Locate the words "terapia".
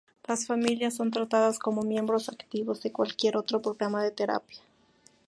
4.09-4.63